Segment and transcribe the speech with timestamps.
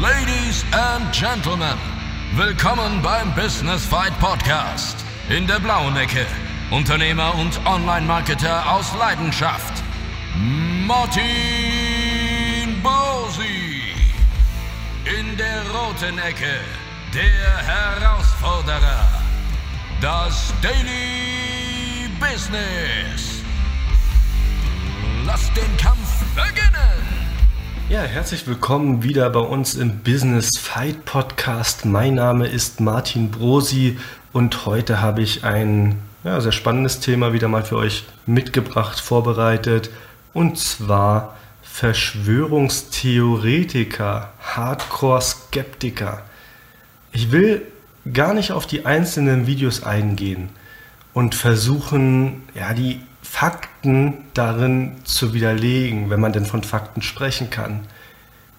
[0.00, 1.76] Ladies and Gentlemen,
[2.36, 5.04] willkommen beim Business Fight Podcast.
[5.28, 6.24] In der blauen Ecke,
[6.70, 9.82] Unternehmer und Online-Marketer aus Leidenschaft,
[10.86, 11.26] Martin
[12.80, 13.92] Bosi.
[15.18, 16.60] In der roten Ecke,
[17.12, 19.04] der Herausforderer,
[20.00, 23.42] das Daily Business.
[25.26, 27.27] Lass den Kampf beginnen!
[27.88, 31.86] Ja, herzlich willkommen wieder bei uns im Business Fight Podcast.
[31.86, 33.96] Mein Name ist Martin Brosi
[34.34, 39.88] und heute habe ich ein ja, sehr spannendes Thema wieder mal für euch mitgebracht, vorbereitet.
[40.34, 46.24] Und zwar Verschwörungstheoretiker, Hardcore-Skeptiker.
[47.12, 47.62] Ich will
[48.12, 50.50] gar nicht auf die einzelnen Videos eingehen
[51.14, 57.80] und versuchen, ja, die Fakten darin zu widerlegen, wenn man denn von Fakten sprechen kann.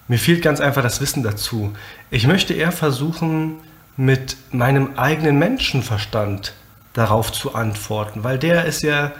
[0.07, 1.73] Mir fehlt ganz einfach das Wissen dazu.
[2.11, 3.57] Ich möchte eher versuchen,
[3.97, 6.53] mit meinem eigenen Menschenverstand
[6.93, 9.11] darauf zu antworten, weil der ist ja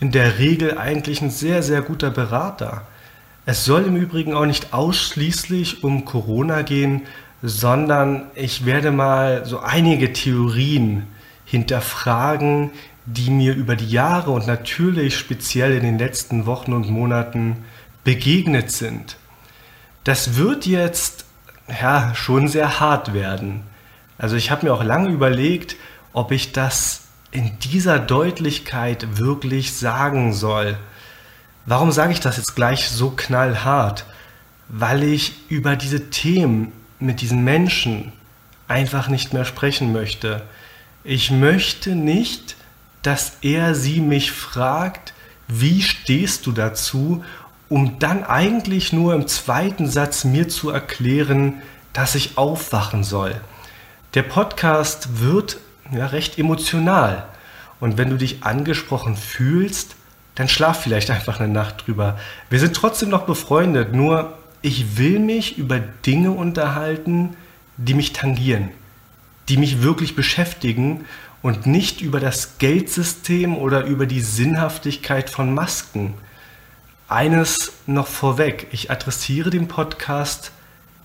[0.00, 2.82] in der Regel eigentlich ein sehr, sehr guter Berater.
[3.46, 7.02] Es soll im Übrigen auch nicht ausschließlich um Corona gehen,
[7.40, 11.06] sondern ich werde mal so einige Theorien
[11.46, 12.70] hinterfragen,
[13.10, 17.64] die mir über die Jahre und natürlich speziell in den letzten Wochen und Monaten
[18.04, 19.16] begegnet sind.
[20.04, 21.24] Das wird jetzt
[21.80, 23.62] ja schon sehr hart werden.
[24.18, 25.76] Also ich habe mir auch lange überlegt,
[26.12, 30.76] ob ich das in dieser Deutlichkeit wirklich sagen soll.
[31.64, 34.04] Warum sage ich das jetzt gleich so knallhart?
[34.68, 38.12] Weil ich über diese Themen mit diesen Menschen
[38.66, 40.42] einfach nicht mehr sprechen möchte.
[41.04, 42.57] Ich möchte nicht,
[43.02, 45.14] dass er sie mich fragt,
[45.46, 47.24] wie stehst du dazu,
[47.68, 53.40] um dann eigentlich nur im zweiten Satz mir zu erklären, dass ich aufwachen soll.
[54.14, 55.58] Der Podcast wird
[55.92, 57.26] ja, recht emotional.
[57.80, 59.96] Und wenn du dich angesprochen fühlst,
[60.34, 62.18] dann schlaf vielleicht einfach eine Nacht drüber.
[62.50, 67.36] Wir sind trotzdem noch befreundet, nur ich will mich über Dinge unterhalten,
[67.76, 68.70] die mich tangieren,
[69.48, 71.04] die mich wirklich beschäftigen
[71.42, 76.14] und nicht über das Geldsystem oder über die Sinnhaftigkeit von Masken.
[77.08, 80.52] Eines noch vorweg, ich adressiere den Podcast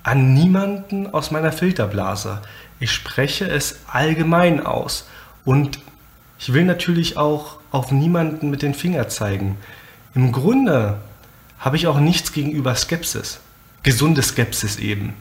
[0.01, 2.41] an niemanden aus meiner Filterblase.
[2.79, 5.07] Ich spreche es allgemein aus
[5.45, 5.79] und
[6.39, 9.57] ich will natürlich auch auf niemanden mit den Finger zeigen.
[10.13, 10.97] Im Grunde
[11.57, 13.39] habe ich auch nichts gegenüber Skepsis.
[13.83, 15.13] Gesunde Skepsis eben.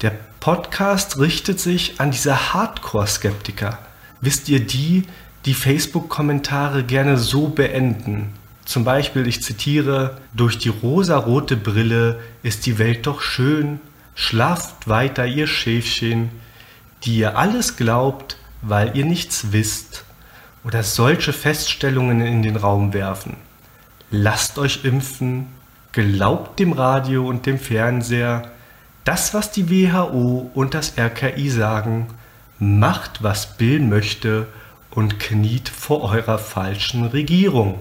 [0.00, 3.78] Der Podcast richtet sich an diese Hardcore-Skeptiker.
[4.24, 5.02] Wisst ihr die,
[5.44, 8.32] die Facebook-Kommentare gerne so beenden?
[8.64, 13.80] Zum Beispiel, ich zitiere, durch die rosarote Brille ist die Welt doch schön,
[14.14, 16.30] schlaft weiter, ihr Schäfchen,
[17.02, 20.06] die ihr alles glaubt, weil ihr nichts wisst,
[20.64, 23.36] oder solche Feststellungen in den Raum werfen.
[24.10, 25.48] Lasst euch impfen,
[25.92, 28.50] glaubt dem Radio und dem Fernseher,
[29.04, 32.06] das, was die WHO und das RKI sagen,
[32.58, 34.46] macht, was Bill möchte
[34.90, 37.80] und kniet vor eurer falschen Regierung.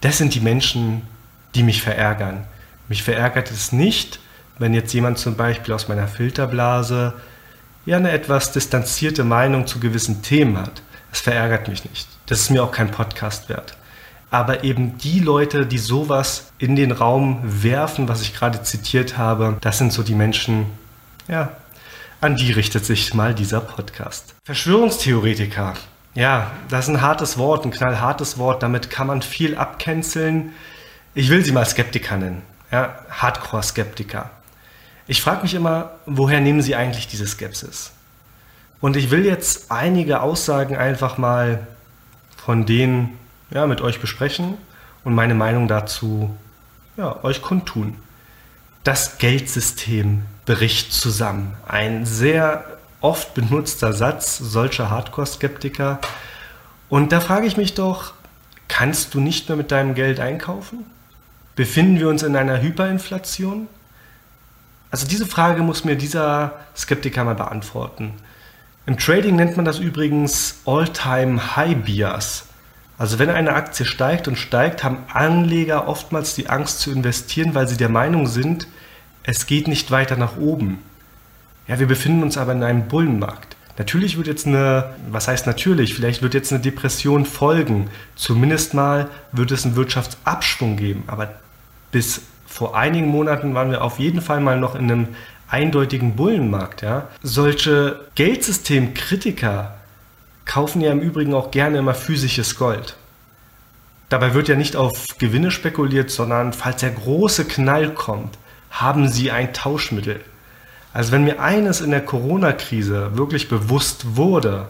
[0.00, 1.02] Das sind die Menschen,
[1.54, 2.44] die mich verärgern.
[2.88, 4.20] Mich verärgert es nicht,
[4.58, 7.14] wenn jetzt jemand zum Beispiel aus meiner Filterblase
[7.86, 10.82] ja eine etwas distanzierte Meinung zu gewissen Themen hat.
[11.10, 12.08] Das verärgert mich nicht.
[12.26, 13.76] Das ist mir auch kein Podcast wert.
[14.30, 19.56] Aber eben die Leute, die sowas in den Raum werfen, was ich gerade zitiert habe,
[19.60, 20.66] das sind so die Menschen,
[21.28, 21.50] ja,
[22.24, 24.34] an die richtet sich mal dieser Podcast.
[24.44, 25.74] Verschwörungstheoretiker.
[26.14, 28.62] Ja, das ist ein hartes Wort, ein knallhartes Wort.
[28.62, 30.52] Damit kann man viel abcanceln.
[31.14, 32.40] Ich will sie mal Skeptiker nennen.
[32.72, 34.30] Ja, Hardcore-Skeptiker.
[35.06, 37.92] Ich frage mich immer, woher nehmen sie eigentlich diese Skepsis?
[38.80, 41.66] Und ich will jetzt einige Aussagen einfach mal
[42.42, 43.18] von denen
[43.50, 44.56] ja, mit euch besprechen
[45.04, 46.34] und meine Meinung dazu
[46.96, 47.96] ja, euch kundtun.
[48.82, 51.56] Das Geldsystem bricht zusammen.
[51.66, 52.64] Ein sehr
[53.00, 56.00] oft benutzter Satz solcher Hardcore-Skeptiker.
[56.88, 58.14] Und da frage ich mich doch,
[58.68, 60.86] kannst du nicht mehr mit deinem Geld einkaufen?
[61.56, 63.68] Befinden wir uns in einer Hyperinflation?
[64.90, 68.14] Also diese Frage muss mir dieser Skeptiker mal beantworten.
[68.86, 72.46] Im Trading nennt man das übrigens All-Time High Bias.
[72.96, 77.66] Also wenn eine Aktie steigt und steigt, haben Anleger oftmals die Angst zu investieren, weil
[77.66, 78.68] sie der Meinung sind,
[79.24, 80.78] es geht nicht weiter nach oben.
[81.66, 83.56] Ja, wir befinden uns aber in einem Bullenmarkt.
[83.76, 87.90] Natürlich wird jetzt eine, was heißt natürlich, vielleicht wird jetzt eine Depression folgen.
[88.14, 91.02] Zumindest mal wird es einen Wirtschaftsabschwung geben.
[91.08, 91.34] Aber
[91.90, 95.08] bis vor einigen Monaten waren wir auf jeden Fall mal noch in einem
[95.48, 96.82] eindeutigen Bullenmarkt.
[96.82, 97.08] Ja?
[97.22, 99.74] Solche Geldsystemkritiker
[100.44, 102.96] kaufen ja im Übrigen auch gerne immer physisches Gold.
[104.08, 108.38] Dabei wird ja nicht auf Gewinne spekuliert, sondern falls der große Knall kommt,
[108.74, 110.20] haben sie ein Tauschmittel.
[110.92, 114.68] Also wenn mir eines in der Corona-Krise wirklich bewusst wurde,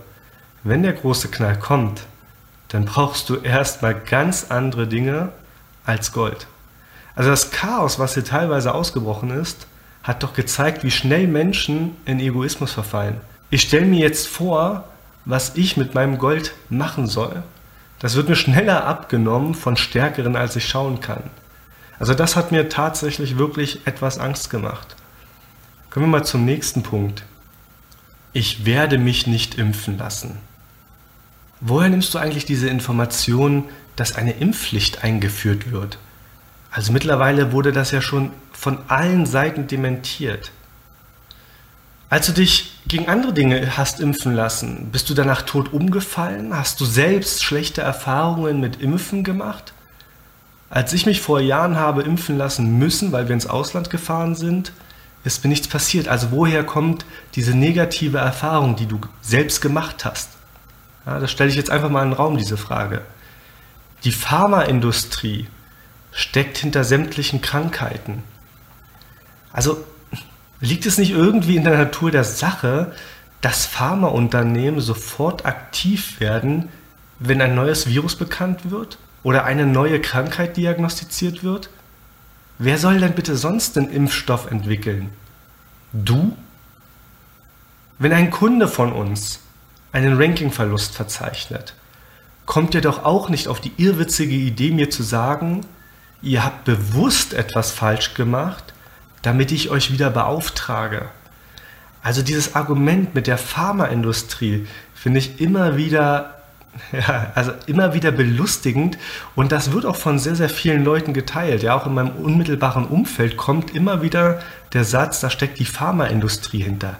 [0.62, 2.02] wenn der große Knall kommt,
[2.68, 5.30] dann brauchst du erstmal ganz andere Dinge
[5.86, 6.46] als Gold.
[7.14, 9.66] Also das Chaos, was hier teilweise ausgebrochen ist,
[10.02, 13.20] hat doch gezeigt, wie schnell Menschen in Egoismus verfallen.
[13.48, 14.84] Ich stelle mir jetzt vor,
[15.24, 17.42] was ich mit meinem Gold machen soll.
[18.00, 21.22] Das wird mir schneller abgenommen von Stärkeren, als ich schauen kann.
[21.98, 24.96] Also das hat mir tatsächlich wirklich etwas Angst gemacht.
[25.90, 27.24] Kommen wir mal zum nächsten Punkt.
[28.32, 30.38] Ich werde mich nicht impfen lassen.
[31.60, 33.64] Woher nimmst du eigentlich diese Information,
[33.94, 35.98] dass eine Impfpflicht eingeführt wird?
[36.72, 40.50] Also mittlerweile wurde das ja schon von allen Seiten dementiert.
[42.10, 46.56] Als du dich gegen andere Dinge hast impfen lassen, bist du danach tot umgefallen?
[46.56, 49.73] Hast du selbst schlechte Erfahrungen mit Impfen gemacht?
[50.74, 54.72] Als ich mich vor Jahren habe impfen lassen müssen, weil wir ins Ausland gefahren sind,
[55.22, 56.08] ist mir nichts passiert.
[56.08, 57.04] Also woher kommt
[57.36, 60.30] diese negative Erfahrung, die du selbst gemacht hast?
[61.06, 63.02] Ja, das stelle ich jetzt einfach mal in den Raum, diese Frage.
[64.02, 65.46] Die Pharmaindustrie
[66.10, 68.24] steckt hinter sämtlichen Krankheiten.
[69.52, 69.84] Also
[70.58, 72.90] liegt es nicht irgendwie in der Natur der Sache,
[73.42, 76.68] dass Pharmaunternehmen sofort aktiv werden,
[77.20, 81.70] wenn ein neues Virus bekannt wird oder eine neue Krankheit diagnostiziert wird?
[82.58, 85.10] Wer soll denn bitte sonst den Impfstoff entwickeln?
[85.92, 86.36] Du?
[87.98, 89.40] Wenn ein Kunde von uns
[89.90, 91.74] einen Rankingverlust verzeichnet,
[92.46, 95.62] kommt ihr doch auch nicht auf die irrwitzige Idee, mir zu sagen,
[96.22, 98.74] ihr habt bewusst etwas falsch gemacht,
[99.22, 101.08] damit ich euch wieder beauftrage.
[102.02, 106.33] Also dieses Argument mit der Pharmaindustrie finde ich immer wieder,
[106.92, 108.98] ja, also immer wieder belustigend
[109.34, 111.62] und das wird auch von sehr, sehr vielen Leuten geteilt.
[111.62, 114.40] Ja, auch in meinem unmittelbaren Umfeld kommt immer wieder
[114.72, 116.98] der Satz, da steckt die Pharmaindustrie hinter.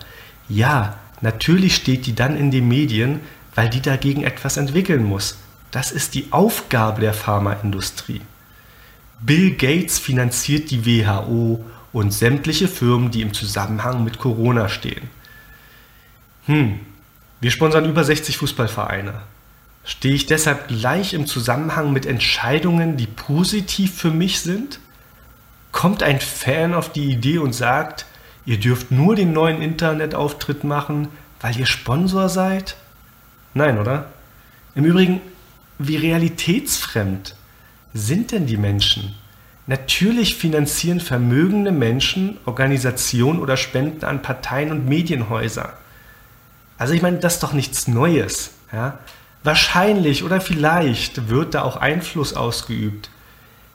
[0.48, 3.20] Ja, natürlich steht die dann in den Medien,
[3.54, 5.38] weil die dagegen etwas entwickeln muss.
[5.70, 8.20] Das ist die Aufgabe der Pharmaindustrie.
[9.20, 15.08] Bill Gates finanziert die WHO und sämtliche Firmen, die im Zusammenhang mit Corona stehen.
[16.46, 16.80] Hm,
[17.40, 19.14] wir sponsern über 60 Fußballvereine.
[19.84, 24.80] Stehe ich deshalb gleich im Zusammenhang mit Entscheidungen, die positiv für mich sind?
[25.72, 28.06] Kommt ein Fan auf die Idee und sagt,
[28.46, 31.08] ihr dürft nur den neuen Internetauftritt machen,
[31.40, 32.76] weil ihr Sponsor seid?
[33.52, 34.06] Nein, oder?
[34.74, 35.20] Im Übrigen,
[35.78, 37.36] wie realitätsfremd
[37.92, 39.14] sind denn die Menschen?
[39.66, 45.74] Natürlich finanzieren vermögende Menschen Organisationen oder Spenden an Parteien und Medienhäuser.
[46.76, 48.50] Also ich meine, das ist doch nichts Neues.
[48.72, 48.98] Ja?
[49.44, 53.10] Wahrscheinlich oder vielleicht wird da auch Einfluss ausgeübt.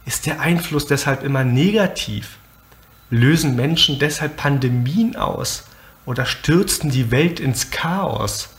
[0.04, 2.40] Ist der Einfluss deshalb immer negativ?
[3.12, 5.66] Lösen Menschen deshalb Pandemien aus
[6.08, 8.50] oder stürzen die Welt ins Chaos?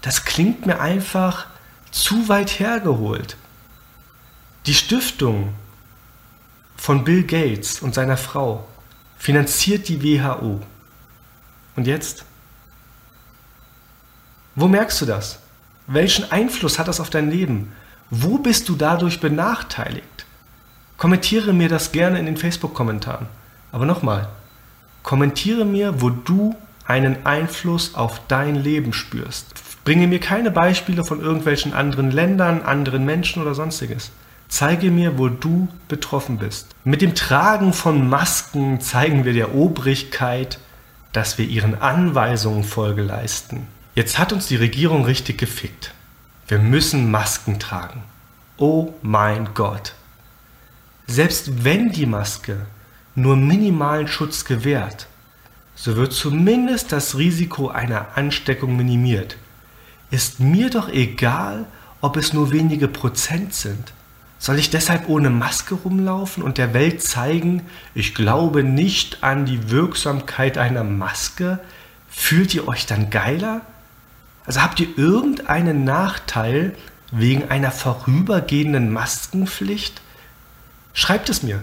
[0.00, 1.46] Das klingt mir einfach
[1.90, 3.36] zu weit hergeholt.
[4.64, 5.52] Die Stiftung
[6.74, 8.66] von Bill Gates und seiner Frau
[9.18, 10.62] finanziert die WHO.
[11.76, 12.24] Und jetzt?
[14.54, 15.38] Wo merkst du das?
[15.86, 17.72] Welchen Einfluss hat das auf dein Leben?
[18.10, 20.26] Wo bist du dadurch benachteiligt?
[20.96, 23.26] Kommentiere mir das gerne in den Facebook-Kommentaren.
[23.70, 24.28] Aber nochmal,
[25.02, 29.46] kommentiere mir, wo du einen Einfluss auf dein Leben spürst.
[29.84, 34.10] Bringe mir keine Beispiele von irgendwelchen anderen Ländern, anderen Menschen oder sonstiges.
[34.48, 36.74] Zeige mir, wo du betroffen bist.
[36.84, 40.58] Mit dem Tragen von Masken zeigen wir der Obrigkeit,
[41.12, 43.68] dass wir ihren Anweisungen Folge leisten.
[43.96, 45.94] Jetzt hat uns die Regierung richtig gefickt.
[46.48, 48.02] Wir müssen Masken tragen.
[48.58, 49.94] Oh mein Gott.
[51.06, 52.66] Selbst wenn die Maske
[53.14, 55.06] nur minimalen Schutz gewährt,
[55.74, 59.38] so wird zumindest das Risiko einer Ansteckung minimiert.
[60.10, 61.64] Ist mir doch egal,
[62.02, 63.94] ob es nur wenige Prozent sind.
[64.38, 67.62] Soll ich deshalb ohne Maske rumlaufen und der Welt zeigen,
[67.94, 71.60] ich glaube nicht an die Wirksamkeit einer Maske?
[72.10, 73.62] Fühlt ihr euch dann geiler?
[74.46, 76.76] Also habt ihr irgendeinen Nachteil
[77.10, 80.00] wegen einer vorübergehenden Maskenpflicht?
[80.92, 81.62] Schreibt es mir.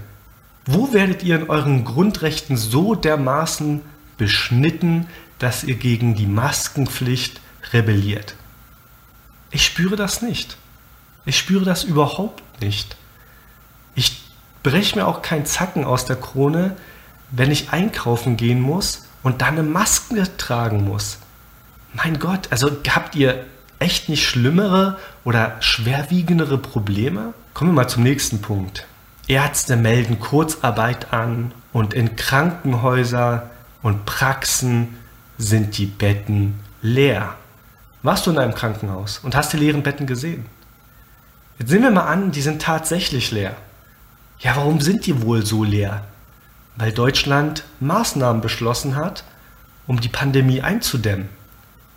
[0.65, 3.81] Wo werdet ihr in euren Grundrechten so dermaßen
[4.17, 5.07] beschnitten,
[5.39, 7.41] dass ihr gegen die Maskenpflicht
[7.73, 8.35] rebelliert?
[9.51, 10.57] Ich spüre das nicht.
[11.25, 12.97] Ich spüre das überhaupt nicht.
[13.95, 14.23] Ich
[14.61, 16.75] breche mir auch keinen Zacken aus der Krone,
[17.31, 21.17] wenn ich einkaufen gehen muss und dann eine Maske tragen muss.
[21.93, 23.45] Mein Gott, also habt ihr
[23.77, 27.33] echt nicht schlimmere oder schwerwiegendere Probleme?
[27.53, 28.87] Kommen wir mal zum nächsten Punkt.
[29.27, 33.51] Ärzte melden Kurzarbeit an und in Krankenhäuser
[33.83, 34.97] und Praxen
[35.37, 37.35] sind die Betten leer.
[38.01, 40.47] Warst du in einem Krankenhaus und hast die leeren Betten gesehen?
[41.59, 43.55] Jetzt sehen wir mal an, die sind tatsächlich leer.
[44.39, 46.03] Ja, warum sind die wohl so leer?
[46.75, 49.23] Weil Deutschland Maßnahmen beschlossen hat,
[49.85, 51.29] um die Pandemie einzudämmen.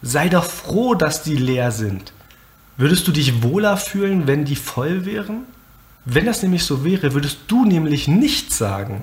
[0.06, 2.12] Sei doch froh, dass die leer sind.
[2.76, 5.38] Würdest du dich wohler fühlen, wenn die voll wären?
[6.04, 9.02] Wenn das nämlich so wäre, würdest du nämlich nicht sagen,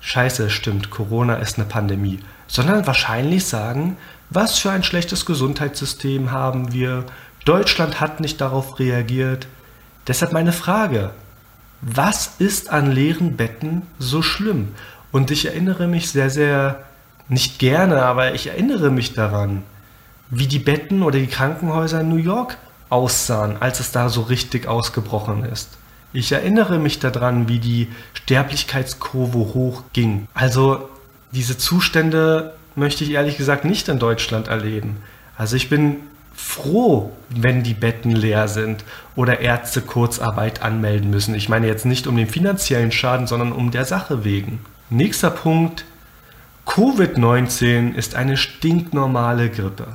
[0.00, 3.96] Scheiße, stimmt, Corona ist eine Pandemie, sondern wahrscheinlich sagen,
[4.28, 7.06] was für ein schlechtes Gesundheitssystem haben wir,
[7.46, 9.46] Deutschland hat nicht darauf reagiert.
[10.08, 11.12] Deshalb meine Frage,
[11.80, 14.74] was ist an leeren Betten so schlimm?
[15.10, 16.84] Und ich erinnere mich sehr, sehr,
[17.30, 19.62] nicht gerne, aber ich erinnere mich daran,
[20.30, 22.58] wie die Betten oder die Krankenhäuser in New York
[22.90, 25.78] aussahen, als es da so richtig ausgebrochen ist.
[26.12, 30.26] Ich erinnere mich daran, wie die Sterblichkeitskurve hochging.
[30.34, 30.88] Also
[31.32, 34.96] diese Zustände möchte ich ehrlich gesagt nicht in Deutschland erleben.
[35.36, 35.96] Also ich bin
[36.34, 38.84] froh, wenn die Betten leer sind
[39.16, 41.34] oder Ärzte Kurzarbeit anmelden müssen.
[41.34, 44.60] Ich meine jetzt nicht um den finanziellen Schaden, sondern um der Sache wegen.
[44.88, 45.84] Nächster Punkt.
[46.66, 49.88] Covid-19 ist eine stinknormale Grippe.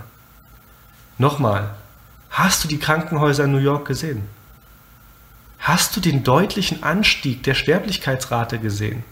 [1.18, 1.76] Nochmal,
[2.30, 4.24] hast du die Krankenhäuser in New York gesehen?
[5.60, 9.04] Hast du den deutlichen Anstieg der Sterblichkeitsrate gesehen?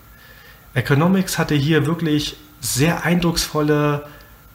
[0.74, 4.08] Economics hatte hier wirklich sehr eindrucksvolle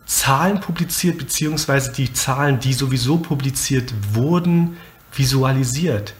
[0.06, 4.76] Zahlen publiziert, beziehungsweise die Zahlen, die sowieso publiziert wurden,
[5.12, 6.14] visualisiert.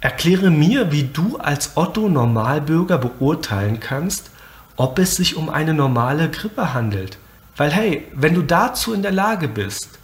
[0.00, 4.30] Erkläre mir, wie du als Otto Normalbürger beurteilen kannst,
[4.76, 7.18] ob es sich um eine normale Grippe handelt.
[7.56, 9.99] Weil hey, wenn du dazu in der Lage bist,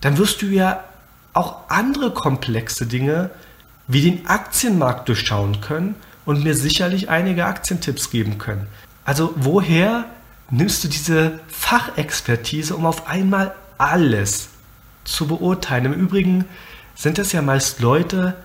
[0.00, 0.84] dann wirst du ja
[1.32, 3.30] auch andere komplexe Dinge
[3.86, 8.66] wie den Aktienmarkt durchschauen können und mir sicherlich einige Aktientipps geben können.
[9.04, 10.04] Also woher
[10.50, 14.48] nimmst du diese Fachexpertise, um auf einmal alles
[15.04, 15.86] zu beurteilen?
[15.86, 16.44] Im Übrigen
[16.94, 18.36] sind es ja meist Leute,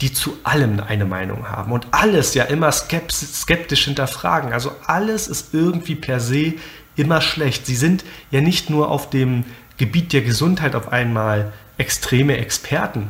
[0.00, 4.52] die zu allem eine Meinung haben und alles ja immer skeptisch hinterfragen.
[4.52, 6.54] Also alles ist irgendwie per se
[6.96, 7.66] immer schlecht.
[7.66, 9.44] Sie sind ja nicht nur auf dem
[9.76, 13.08] Gebiet der Gesundheit auf einmal extreme Experten,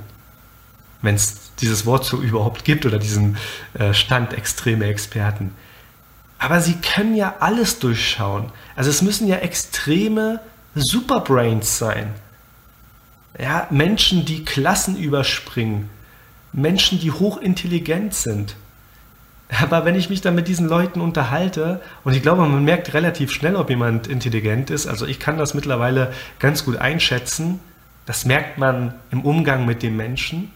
[1.03, 3.37] wenn es dieses Wort so überhaupt gibt oder diesen
[3.75, 5.55] äh, Stand extreme Experten.
[6.39, 8.53] Aber sie können ja alles durchschauen.
[8.75, 10.41] Also es müssen ja extreme
[10.75, 12.13] Superbrains sein.
[13.39, 15.89] Ja, Menschen, die Klassen überspringen.
[16.53, 18.57] Menschen, die hochintelligent sind.
[19.49, 23.31] Aber wenn ich mich dann mit diesen Leuten unterhalte, und ich glaube, man merkt relativ
[23.31, 27.61] schnell, ob jemand intelligent ist, also ich kann das mittlerweile ganz gut einschätzen,
[28.07, 30.51] das merkt man im Umgang mit dem Menschen,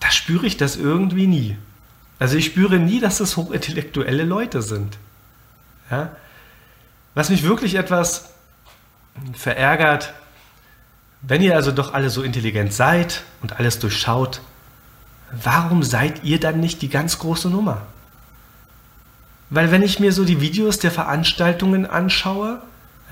[0.00, 1.56] da spüre ich das irgendwie nie.
[2.18, 4.98] Also ich spüre nie, dass es hochintellektuelle Leute sind.
[5.90, 6.16] Ja?
[7.14, 8.30] Was mich wirklich etwas
[9.34, 10.12] verärgert,
[11.22, 14.40] wenn ihr also doch alle so intelligent seid und alles durchschaut,
[15.30, 17.82] warum seid ihr dann nicht die ganz große Nummer?
[19.50, 22.60] Weil wenn ich mir so die Videos der Veranstaltungen anschaue,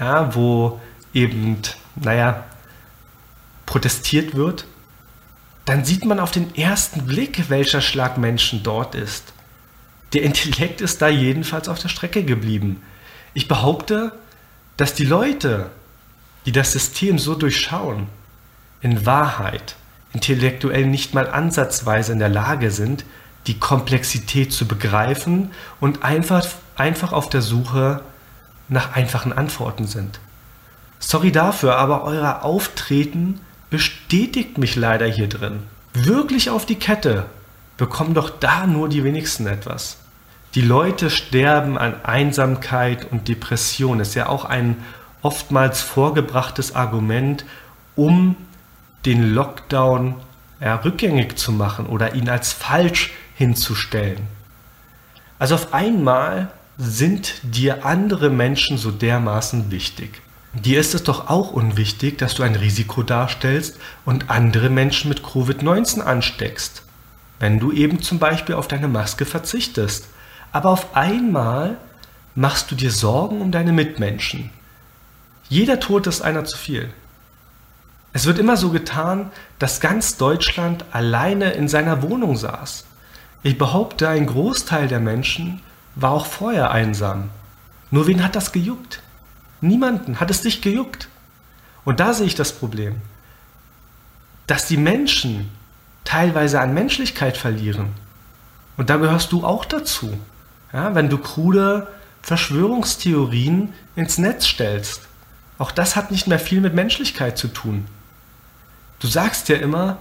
[0.00, 0.80] ja, wo
[1.12, 1.59] eben,
[1.94, 2.44] naja,
[3.66, 4.66] protestiert wird,
[5.64, 9.33] dann sieht man auf den ersten Blick, welcher Schlag Menschen dort ist.
[10.12, 12.83] Der Intellekt ist da jedenfalls auf der Strecke geblieben.
[13.33, 14.12] Ich behaupte,
[14.76, 15.71] dass die Leute,
[16.47, 18.09] die das System so durchschauen,
[18.80, 19.76] in Wahrheit
[20.14, 23.04] intellektuell nicht mal ansatzweise in der Lage sind,
[23.47, 28.00] die Komplexität zu begreifen und einfach, einfach auf der Suche
[28.68, 30.21] nach einfachen Antworten sind.
[30.99, 35.64] Sorry dafür, aber euer Auftreten bestätigt mich leider hier drin.
[35.92, 37.26] Wirklich auf die Kette
[37.76, 39.99] bekommen doch da nur die wenigsten etwas.
[40.54, 43.99] Die Leute sterben an Einsamkeit und Depression.
[43.99, 44.76] Das ist ja auch ein
[45.23, 47.44] oftmals vorgebrachtes Argument,
[47.97, 48.37] um
[49.06, 50.16] den Lockdown
[50.61, 54.28] ja, rückgängig zu machen oder ihn als falsch hinzustellen.
[55.38, 60.23] Also auf einmal sind dir andere Menschen so dermaßen wichtig.
[60.54, 65.23] Dir ist es doch auch unwichtig, dass du ein Risiko darstellst und andere Menschen mit
[65.23, 66.82] Covid-19 ansteckst,
[67.40, 70.08] wenn du eben zum Beispiel auf deine Maske verzichtest.
[70.52, 71.76] Aber auf einmal
[72.37, 74.50] machst du dir Sorgen um deine Mitmenschen.
[75.49, 76.90] Jeder Tod ist einer zu viel.
[78.14, 82.85] Es wird immer so getan, dass ganz Deutschland alleine in seiner Wohnung saß.
[83.42, 85.61] Ich behaupte, ein Großteil der Menschen
[85.97, 87.30] war auch vorher einsam.
[87.90, 89.02] Nur wen hat das gejuckt?
[89.61, 90.21] Niemanden.
[90.21, 91.09] Hat es dich gejuckt?
[91.85, 93.02] Und da sehe ich das Problem.
[94.47, 95.50] Dass die Menschen
[96.04, 97.94] teilweise an Menschlichkeit verlieren.
[98.76, 100.16] Und da gehörst du auch dazu.
[100.73, 101.88] Ja, wenn du krude
[102.23, 105.02] Verschwörungstheorien ins Netz stellst.
[105.59, 107.87] Auch das hat nicht mehr viel mit Menschlichkeit zu tun.
[109.04, 109.99] Du sagst ja immer,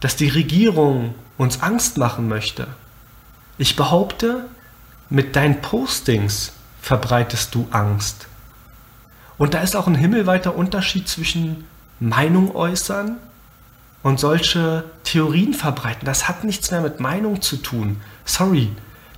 [0.00, 2.66] dass die Regierung uns Angst machen möchte.
[3.58, 4.46] Ich behaupte,
[5.10, 8.26] mit deinen Postings verbreitest du Angst.
[9.36, 11.66] Und da ist auch ein himmelweiter Unterschied zwischen
[12.00, 13.18] Meinung äußern
[14.02, 16.06] und solche Theorien verbreiten.
[16.06, 18.00] Das hat nichts mehr mit Meinung zu tun.
[18.24, 18.70] Sorry,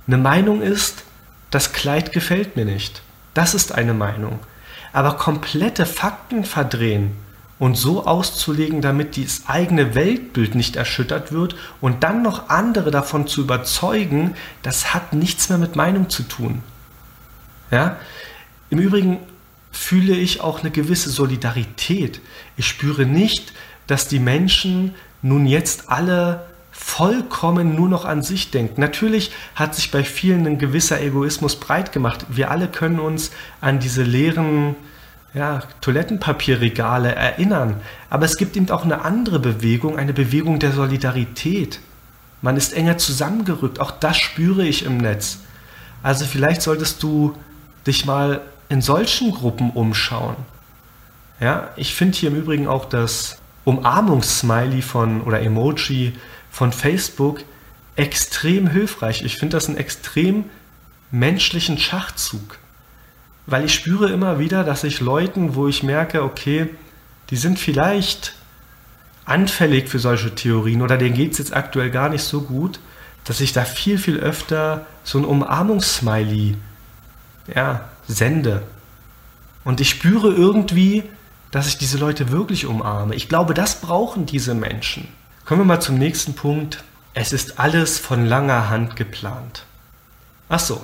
[0.07, 1.05] eine Meinung ist,
[1.51, 3.01] das Kleid gefällt mir nicht.
[3.33, 4.39] Das ist eine Meinung.
[4.91, 7.15] Aber komplette Fakten verdrehen
[7.59, 13.27] und so auszulegen, damit das eigene Weltbild nicht erschüttert wird und dann noch andere davon
[13.27, 16.63] zu überzeugen, das hat nichts mehr mit Meinung zu tun.
[17.69, 17.97] Ja?
[18.69, 19.19] Im Übrigen
[19.71, 22.21] fühle ich auch eine gewisse Solidarität.
[22.55, 23.53] Ich spüre nicht,
[23.87, 28.79] dass die Menschen nun jetzt alle vollkommen nur noch an sich denken.
[28.79, 32.25] Natürlich hat sich bei vielen ein gewisser Egoismus breit gemacht.
[32.29, 34.75] Wir alle können uns an diese leeren
[35.33, 37.81] ja, Toilettenpapierregale erinnern.
[38.09, 41.79] Aber es gibt eben auch eine andere Bewegung, eine Bewegung der Solidarität.
[42.41, 43.79] Man ist enger zusammengerückt.
[43.79, 45.39] Auch das spüre ich im Netz.
[46.01, 47.35] Also vielleicht solltest du
[47.85, 50.35] dich mal in solchen Gruppen umschauen.
[51.39, 56.13] Ja, ich finde hier im Übrigen auch das Umarmungssmiley von oder Emoji
[56.51, 57.41] von Facebook
[57.95, 59.23] extrem hilfreich.
[59.23, 60.45] Ich finde das einen extrem
[61.11, 62.57] menschlichen Schachzug
[63.49, 66.69] weil ich spüre immer wieder, dass ich Leuten, wo ich merke, okay,
[67.29, 68.33] die sind vielleicht
[69.25, 72.79] anfällig für solche Theorien oder denen geht es jetzt aktuell gar nicht so gut,
[73.25, 76.55] dass ich da viel, viel öfter so ein Umarmungssmiley
[77.53, 78.63] ja, sende.
[79.63, 81.03] Und ich spüre irgendwie,
[81.51, 83.15] dass ich diese Leute wirklich umarme.
[83.15, 85.07] Ich glaube, das brauchen diese Menschen.
[85.45, 86.83] Kommen wir mal zum nächsten Punkt.
[87.13, 89.65] Es ist alles von langer Hand geplant.
[90.47, 90.83] Ach so.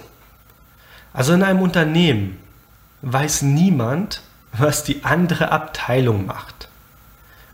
[1.14, 2.38] Also in einem Unternehmen
[3.06, 6.70] weiß niemand, was die andere Abteilung macht.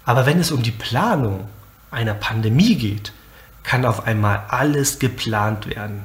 [0.06, 1.48] Aber wenn es um die Planung
[1.92, 3.12] einer Pandemie geht,
[3.64, 6.04] kann auf einmal alles geplant werden.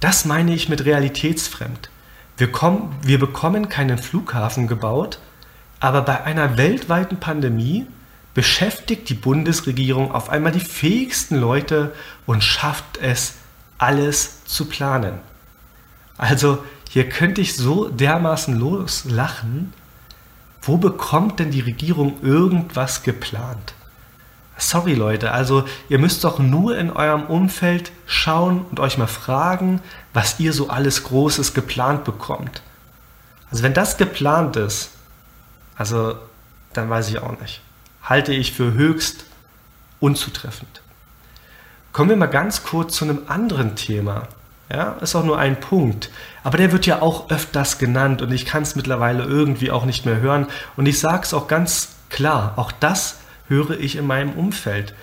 [0.00, 1.88] Das meine ich mit realitätsfremd.
[2.36, 5.18] Wir, kommen, wir bekommen keinen Flughafen gebaut,
[5.80, 7.86] aber bei einer weltweiten Pandemie
[8.34, 11.94] beschäftigt die Bundesregierung auf einmal die fähigsten Leute
[12.26, 13.34] und schafft es,
[13.78, 15.20] alles zu planen.
[16.16, 19.72] Also hier könnte ich so dermaßen loslachen.
[20.62, 23.74] Wo bekommt denn die Regierung irgendwas geplant?
[24.56, 29.80] Sorry Leute, also ihr müsst doch nur in eurem Umfeld schauen und euch mal fragen,
[30.12, 32.62] was ihr so alles Großes geplant bekommt.
[33.50, 34.90] Also wenn das geplant ist,
[35.76, 36.16] also
[36.72, 37.60] dann weiß ich auch nicht.
[38.02, 39.24] Halte ich für höchst
[40.00, 40.82] unzutreffend.
[41.92, 44.26] Kommen wir mal ganz kurz zu einem anderen Thema.
[44.70, 46.10] Ja, ist auch nur ein Punkt.
[46.44, 50.04] Aber der wird ja auch öfters genannt und ich kann es mittlerweile irgendwie auch nicht
[50.04, 50.46] mehr hören.
[50.76, 54.94] Und ich sage es auch ganz klar, auch das höre ich in meinem Umfeld.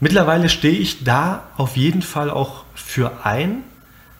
[0.00, 3.64] Mittlerweile stehe ich da auf jeden Fall auch für ein,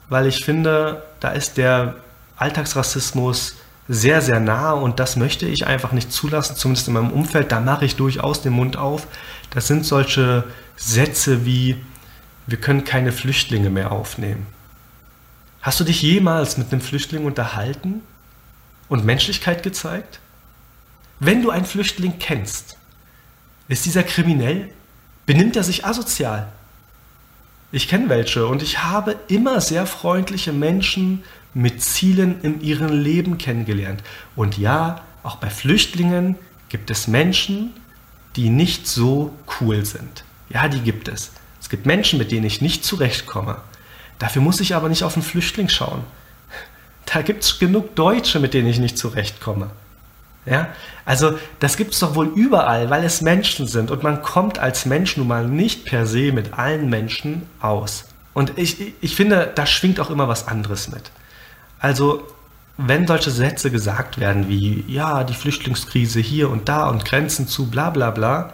[0.08, 1.96] weil ich finde, da ist der
[2.36, 3.56] Alltagsrassismus
[3.88, 7.52] sehr, sehr nah und das möchte ich einfach nicht zulassen, zumindest in meinem Umfeld.
[7.52, 9.06] Da mache ich durchaus den Mund auf.
[9.50, 10.44] Das sind solche
[10.76, 11.76] Sätze wie,
[12.46, 14.46] wir können keine Flüchtlinge mehr aufnehmen.
[15.60, 18.02] Hast du dich jemals mit einem Flüchtling unterhalten
[18.88, 20.20] und Menschlichkeit gezeigt?
[21.20, 22.76] Wenn du einen Flüchtling kennst,
[23.66, 24.70] ist dieser kriminell?
[25.26, 26.52] Benimmt er sich asozial?
[27.70, 33.36] Ich kenne welche und ich habe immer sehr freundliche Menschen mit Zielen in ihrem Leben
[33.36, 34.02] kennengelernt.
[34.36, 36.36] Und ja, auch bei Flüchtlingen
[36.70, 37.72] gibt es Menschen,
[38.36, 40.24] die nicht so cool sind.
[40.48, 41.32] Ja, die gibt es.
[41.60, 43.60] Es gibt Menschen, mit denen ich nicht zurechtkomme.
[44.18, 46.04] Dafür muss ich aber nicht auf einen Flüchtling schauen.
[47.06, 49.70] Da gibt es genug Deutsche, mit denen ich nicht zurechtkomme.
[50.44, 50.68] Ja?
[51.04, 54.86] Also das gibt es doch wohl überall, weil es Menschen sind und man kommt als
[54.86, 58.04] Mensch nun mal nicht per se mit allen Menschen aus.
[58.34, 61.10] Und ich, ich finde, da schwingt auch immer was anderes mit.
[61.78, 62.26] Also
[62.76, 67.68] wenn solche Sätze gesagt werden wie, ja, die Flüchtlingskrise hier und da und Grenzen zu,
[67.68, 68.52] bla bla bla,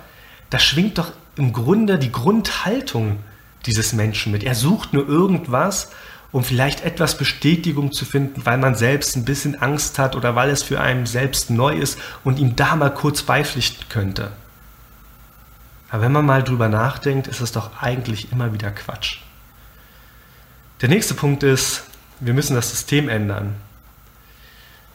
[0.50, 3.18] da schwingt doch im Grunde die Grundhaltung
[3.66, 4.42] dieses Menschen mit.
[4.42, 5.90] Er sucht nur irgendwas,
[6.32, 10.50] um vielleicht etwas Bestätigung zu finden, weil man selbst ein bisschen Angst hat oder weil
[10.50, 14.32] es für einen selbst neu ist und ihm da mal kurz beipflichten könnte.
[15.90, 19.18] Aber wenn man mal drüber nachdenkt, ist es doch eigentlich immer wieder Quatsch.
[20.80, 21.84] Der nächste Punkt ist,
[22.18, 23.54] wir müssen das System ändern.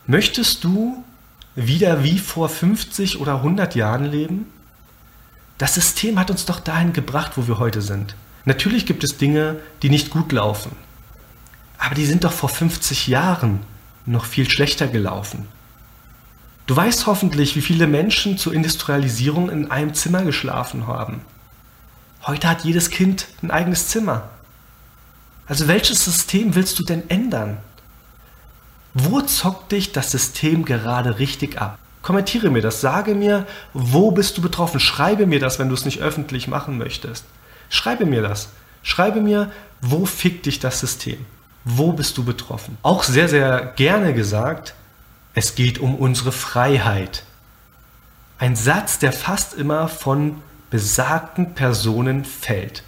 [0.07, 1.05] Möchtest du
[1.55, 4.47] wieder wie vor 50 oder 100 Jahren leben?
[5.57, 8.15] Das System hat uns doch dahin gebracht, wo wir heute sind.
[8.45, 10.71] Natürlich gibt es Dinge, die nicht gut laufen.
[11.77, 13.61] Aber die sind doch vor 50 Jahren
[14.05, 15.47] noch viel schlechter gelaufen.
[16.67, 21.21] Du weißt hoffentlich, wie viele Menschen zur Industrialisierung in einem Zimmer geschlafen haben.
[22.23, 24.29] Heute hat jedes Kind ein eigenes Zimmer.
[25.47, 27.57] Also welches System willst du denn ändern?
[28.93, 31.79] Wo zockt dich das System gerade richtig ab?
[32.01, 34.79] Kommentiere mir das, sage mir, wo bist du betroffen?
[34.79, 37.25] Schreibe mir das, wenn du es nicht öffentlich machen möchtest.
[37.69, 38.49] Schreibe mir das.
[38.83, 39.51] Schreibe mir,
[39.81, 41.25] wo fickt dich das System?
[41.63, 42.77] Wo bist du betroffen?
[42.81, 44.73] Auch sehr, sehr gerne gesagt,
[45.33, 47.23] es geht um unsere Freiheit.
[48.37, 52.83] Ein Satz, der fast immer von besagten Personen fällt.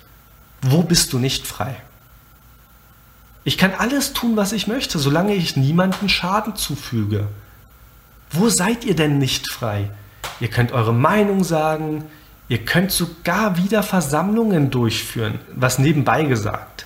[0.62, 1.76] Wo bist du nicht frei?
[3.44, 7.28] Ich kann alles tun, was ich möchte, solange ich niemanden Schaden zufüge.
[8.30, 9.90] Wo seid ihr denn nicht frei?
[10.40, 12.06] Ihr könnt eure Meinung sagen,
[12.52, 16.86] ihr könnt sogar wieder Versammlungen durchführen, was nebenbei gesagt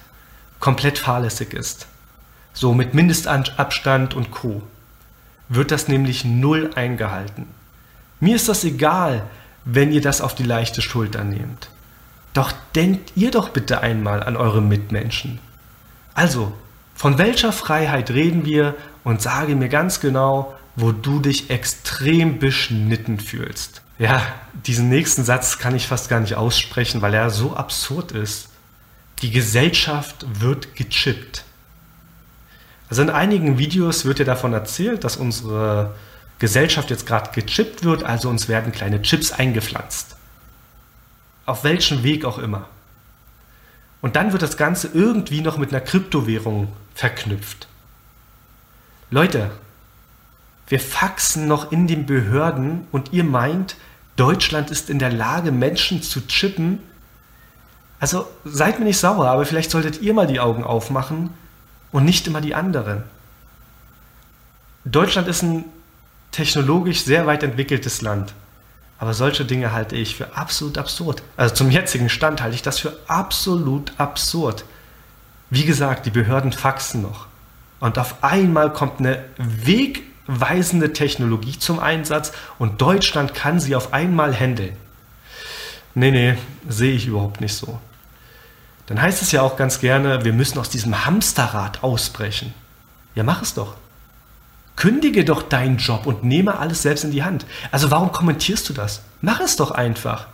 [0.59, 1.87] komplett fahrlässig ist.
[2.53, 4.61] So mit Mindestabstand und Co.
[5.49, 7.47] wird das nämlich null eingehalten.
[8.19, 9.23] Mir ist das egal,
[9.63, 11.69] wenn ihr das auf die leichte Schulter nehmt.
[12.33, 15.39] Doch denkt ihr doch bitte einmal an eure Mitmenschen.
[16.13, 16.53] Also,
[16.93, 23.19] von welcher Freiheit reden wir und sage mir ganz genau, wo du dich extrem beschnitten
[23.19, 23.81] fühlst.
[23.97, 24.21] Ja,
[24.65, 28.49] diesen nächsten Satz kann ich fast gar nicht aussprechen, weil er so absurd ist.
[29.21, 31.45] Die Gesellschaft wird gechippt.
[32.89, 35.95] Also in einigen Videos wird ja davon erzählt, dass unsere
[36.39, 40.17] Gesellschaft jetzt gerade gechippt wird, also uns werden kleine Chips eingepflanzt.
[41.45, 42.67] Auf welchem Weg auch immer.
[44.01, 47.67] Und dann wird das Ganze irgendwie noch mit einer Kryptowährung verknüpft.
[49.09, 49.51] Leute,
[50.67, 53.77] wir faxen noch in den Behörden und ihr meint,
[54.15, 56.79] Deutschland ist in der Lage, Menschen zu chippen.
[57.99, 61.31] Also seid mir nicht sauer, aber vielleicht solltet ihr mal die Augen aufmachen
[61.91, 63.03] und nicht immer die anderen.
[64.85, 65.65] Deutschland ist ein
[66.31, 68.33] technologisch sehr weit entwickeltes Land.
[68.97, 71.21] Aber solche Dinge halte ich für absolut absurd.
[71.35, 74.63] Also zum jetzigen Stand halte ich das für absolut absurd.
[75.49, 77.27] Wie gesagt, die Behörden faxen noch.
[77.79, 79.23] Und auf einmal kommt eine
[80.27, 84.75] wegweisende Technologie zum Einsatz und Deutschland kann sie auf einmal handeln.
[85.93, 87.79] Nee, nee, sehe ich überhaupt nicht so.
[88.87, 92.53] Dann heißt es ja auch ganz gerne, wir müssen aus diesem Hamsterrad ausbrechen.
[93.15, 93.75] Ja, mach es doch.
[94.75, 97.45] Kündige doch deinen Job und nehme alles selbst in die Hand.
[97.71, 99.01] Also warum kommentierst du das?
[99.21, 100.27] Mach es doch einfach.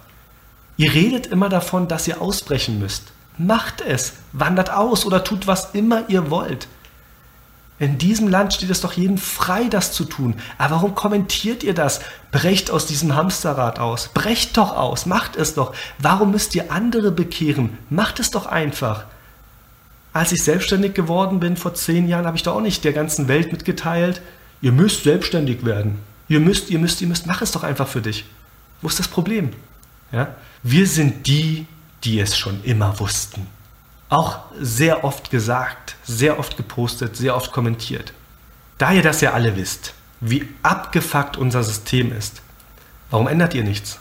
[0.77, 3.03] Ihr redet immer davon, dass ihr ausbrechen müsst.
[3.37, 6.67] Macht es, wandert aus oder tut was immer ihr wollt.
[7.81, 10.35] In diesem Land steht es doch jedem frei, das zu tun.
[10.59, 12.01] Aber warum kommentiert ihr das?
[12.31, 14.09] Brecht aus diesem Hamsterrad aus.
[14.13, 15.07] Brecht doch aus.
[15.07, 15.73] Macht es doch.
[15.97, 17.79] Warum müsst ihr andere bekehren?
[17.89, 19.05] Macht es doch einfach.
[20.13, 23.27] Als ich selbstständig geworden bin vor zehn Jahren, habe ich doch auch nicht der ganzen
[23.27, 24.21] Welt mitgeteilt,
[24.61, 25.97] ihr müsst selbstständig werden.
[26.27, 28.25] Ihr müsst, ihr müsst, ihr müsst, mach es doch einfach für dich.
[28.83, 29.53] Wo ist das Problem?
[30.11, 30.35] Ja?
[30.61, 31.65] Wir sind die,
[32.03, 33.47] die es schon immer wussten.
[34.11, 38.11] Auch sehr oft gesagt, sehr oft gepostet, sehr oft kommentiert.
[38.77, 42.41] Da ihr das ja alle wisst, wie abgefuckt unser System ist,
[43.09, 43.99] warum ändert ihr nichts?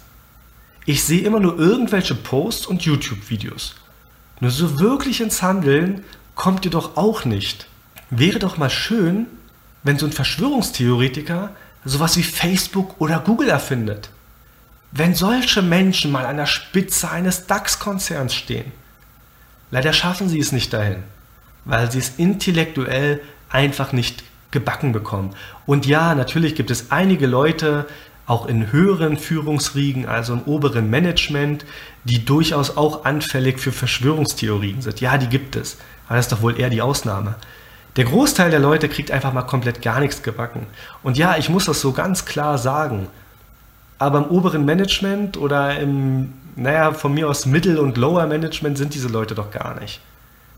[0.85, 3.77] Ich sehe immer nur irgendwelche Posts und YouTube-Videos.
[4.41, 6.03] Nur so wirklich ins Handeln
[6.35, 7.69] kommt ihr doch auch nicht.
[8.11, 9.29] Wäre doch mal schön,
[9.85, 11.51] wenn so ein Verschwörungstheoretiker
[11.85, 14.11] sowas wie Facebook oder Google erfindet.
[14.91, 18.73] Wenn solche Menschen mal an der Spitze eines DAX-Konzerns stehen.
[19.71, 21.03] Leider schaffen sie es nicht dahin,
[21.65, 25.35] weil sie es intellektuell einfach nicht gebacken bekommen.
[25.67, 27.87] Und ja, natürlich gibt es einige Leute,
[28.27, 31.65] auch in höheren Führungsriegen, also im oberen Management,
[32.05, 35.01] die durchaus auch anfällig für Verschwörungstheorien sind.
[35.01, 35.79] Ja, die gibt es.
[36.07, 37.35] Aber das ist doch wohl eher die Ausnahme.
[37.97, 40.67] Der Großteil der Leute kriegt einfach mal komplett gar nichts gebacken.
[41.03, 43.09] Und ja, ich muss das so ganz klar sagen.
[43.99, 48.95] Aber im oberen Management oder im, naja, von mir aus Mittel- und Lower Management sind
[48.95, 50.01] diese Leute doch gar nicht.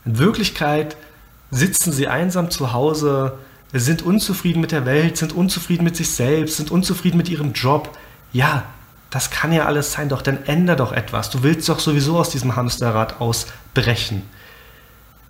[0.04, 0.96] In Wirklichkeit
[1.50, 3.38] sitzen sie einsam zu Hause,
[3.72, 7.96] sind unzufrieden mit der Welt, sind unzufrieden mit sich selbst, sind unzufrieden mit ihrem Job.
[8.32, 8.64] Ja,
[9.10, 11.30] das kann ja alles sein, doch dann änder doch etwas.
[11.30, 14.22] Du willst doch sowieso aus diesem Hamsterrad ausbrechen.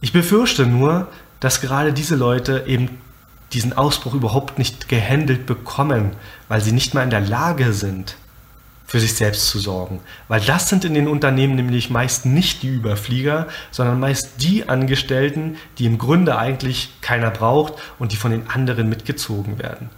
[0.01, 1.09] Ich befürchte nur,
[1.41, 2.99] dass gerade diese Leute eben
[3.53, 6.13] diesen Ausbruch überhaupt nicht gehandelt bekommen,
[6.49, 8.17] weil sie nicht mal in der Lage sind,
[8.93, 10.01] für sich selbst zu sorgen.
[10.29, 15.57] Weil das sind in den Unternehmen nämlich meist nicht die Überflieger, sondern meist die Angestellten,
[15.79, 19.89] die im Grunde eigentlich keiner braucht und die von den anderen mitgezogen werden.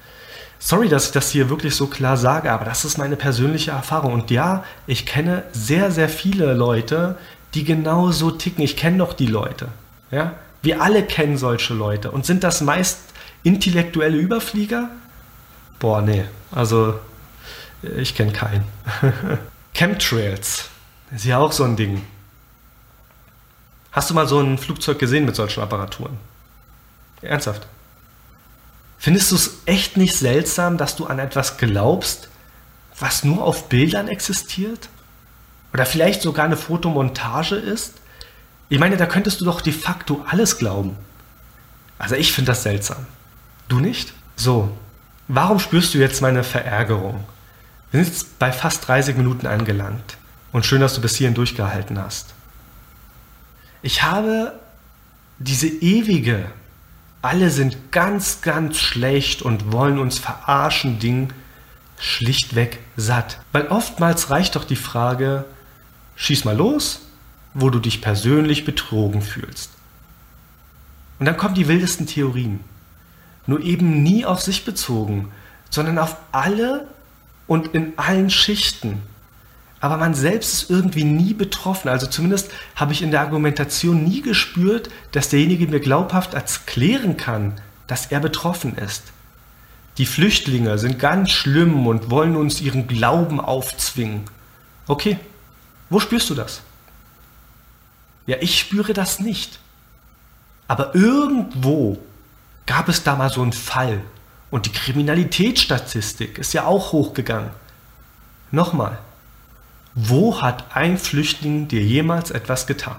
[0.60, 4.12] Sorry, dass ich das hier wirklich so klar sage, aber das ist meine persönliche Erfahrung.
[4.12, 7.18] Und ja, ich kenne sehr, sehr viele Leute,
[7.54, 8.62] die genau so ticken.
[8.62, 9.66] Ich kenne doch die Leute.
[10.12, 10.34] Ja?
[10.62, 12.12] Wir alle kennen solche Leute.
[12.12, 13.00] Und sind das meist
[13.42, 14.88] intellektuelle Überflieger?
[15.80, 16.26] Boah, nee.
[16.52, 16.94] Also,
[17.96, 18.64] ich kenne keinen.
[19.74, 20.68] Chemtrails
[21.14, 22.02] ist ja auch so ein Ding.
[23.92, 26.18] Hast du mal so ein Flugzeug gesehen mit solchen Apparaturen?
[27.22, 27.66] Ernsthaft?
[28.98, 32.28] Findest du es echt nicht seltsam, dass du an etwas glaubst,
[32.98, 34.88] was nur auf Bildern existiert?
[35.72, 37.94] Oder vielleicht sogar eine Fotomontage ist?
[38.68, 40.96] Ich meine, da könntest du doch de facto alles glauben.
[41.98, 43.06] Also ich finde das seltsam.
[43.68, 44.14] Du nicht?
[44.36, 44.70] So,
[45.28, 47.24] warum spürst du jetzt meine Verärgerung?
[47.94, 50.16] Wir sind jetzt bei fast 30 Minuten angelangt.
[50.50, 52.34] Und schön, dass du bis hierhin durchgehalten hast.
[53.82, 54.52] Ich habe
[55.38, 56.46] diese ewige
[57.22, 61.32] alle sind ganz, ganz schlecht und wollen uns verarschen, Ding
[61.96, 63.38] schlichtweg satt.
[63.52, 65.44] Weil oftmals reicht doch die Frage,
[66.16, 67.06] schieß mal los,
[67.54, 69.70] wo du dich persönlich betrogen fühlst.
[71.20, 72.58] Und dann kommen die wildesten Theorien.
[73.46, 75.30] Nur eben nie auf sich bezogen,
[75.70, 76.88] sondern auf alle
[77.46, 79.02] und in allen Schichten
[79.84, 81.90] aber man selbst ist irgendwie nie betroffen.
[81.90, 87.60] Also zumindest habe ich in der Argumentation nie gespürt, dass derjenige mir glaubhaft erklären kann,
[87.86, 89.02] dass er betroffen ist.
[89.98, 94.22] Die Flüchtlinge sind ganz schlimm und wollen uns ihren Glauben aufzwingen.
[94.86, 95.18] Okay,
[95.90, 96.62] wo spürst du das?
[98.26, 99.58] Ja, ich spüre das nicht.
[100.66, 101.98] Aber irgendwo
[102.64, 104.00] gab es da mal so einen Fall.
[104.54, 107.50] Und die Kriminalitätsstatistik ist ja auch hochgegangen.
[108.52, 109.00] Nochmal,
[109.96, 112.94] wo hat ein Flüchtling dir jemals etwas getan?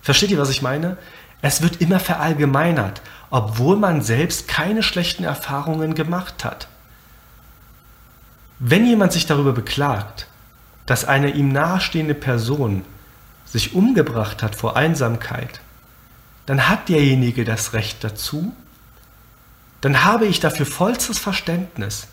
[0.00, 0.96] Versteht ihr, was ich meine?
[1.42, 6.66] Es wird immer verallgemeinert, obwohl man selbst keine schlechten Erfahrungen gemacht hat.
[8.58, 10.28] Wenn jemand sich darüber beklagt,
[10.86, 12.86] dass eine ihm nahestehende Person
[13.44, 15.60] sich umgebracht hat vor Einsamkeit,
[16.46, 18.54] dann hat derjenige das Recht dazu,
[19.80, 22.08] dann habe ich dafür vollstes Verständnis.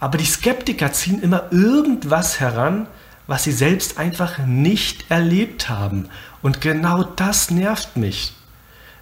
[0.00, 2.86] Aber die Skeptiker ziehen immer irgendwas heran,
[3.26, 6.08] was sie selbst einfach nicht erlebt haben.
[6.42, 8.32] Und genau das nervt mich.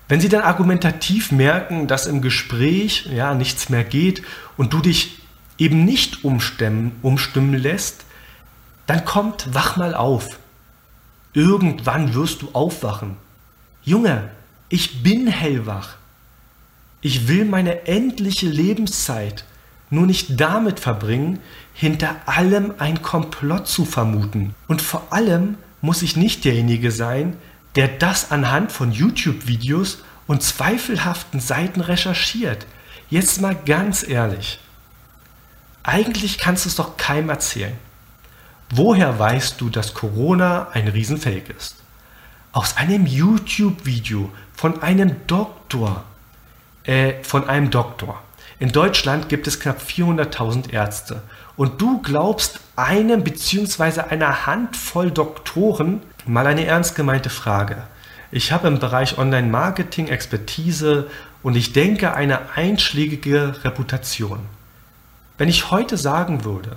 [0.09, 4.23] Wenn sie dann argumentativ merken, dass im Gespräch ja nichts mehr geht
[4.57, 5.21] und du dich
[5.59, 8.05] eben nicht umstimmen, umstimmen lässt,
[8.87, 10.39] dann kommt, wach mal auf.
[11.35, 13.17] Irgendwann wirst du aufwachen.
[13.83, 14.31] Junge,
[14.69, 15.97] ich bin hellwach.
[17.01, 19.45] Ich will meine endliche Lebenszeit
[19.91, 21.39] nur nicht damit verbringen,
[21.73, 24.55] hinter allem ein Komplott zu vermuten.
[24.67, 27.37] Und vor allem muss ich nicht derjenige sein,
[27.77, 32.67] der das anhand von YouTube-Videos und zweifelhaften Seiten recherchiert.
[33.09, 34.61] Jetzt mal ganz ehrlich.
[35.83, 37.79] Eigentlich kannst du es doch keinem erzählen.
[38.71, 41.77] Woher weißt du, dass Corona ein Riesenfake ist?
[42.53, 46.05] Aus einem YouTube-Video von einem Doktor.
[46.89, 48.19] Äh, von einem Doktor.
[48.59, 51.21] In Deutschland gibt es knapp 400.000 Ärzte
[51.55, 54.01] und du glaubst einem bzw.
[54.09, 57.83] einer Handvoll Doktoren mal eine ernst gemeinte Frage.
[58.31, 61.11] Ich habe im Bereich Online-Marketing Expertise
[61.43, 64.41] und ich denke eine einschlägige Reputation.
[65.37, 66.75] Wenn ich heute sagen würde,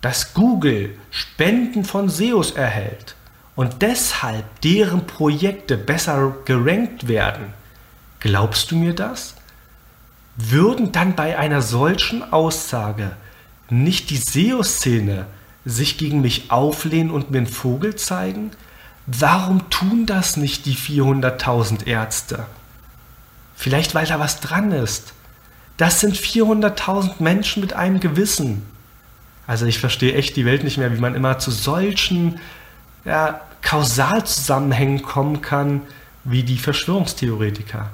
[0.00, 3.16] dass Google Spenden von SEOs erhält
[3.56, 7.52] und deshalb deren Projekte besser gerankt werden,
[8.20, 9.34] glaubst du mir das?
[10.48, 13.12] Würden dann bei einer solchen Aussage
[13.68, 15.26] nicht die SEO-Szene
[15.64, 18.50] sich gegen mich auflehnen und mir einen Vogel zeigen?
[19.06, 22.46] Warum tun das nicht die 400.000 Ärzte?
[23.54, 25.12] Vielleicht weil da was dran ist.
[25.76, 28.62] Das sind 400.000 Menschen mit einem Gewissen.
[29.46, 32.40] Also ich verstehe echt die Welt nicht mehr, wie man immer zu solchen
[33.04, 35.82] ja, Kausalzusammenhängen kommen kann,
[36.24, 37.90] wie die Verschwörungstheoretiker.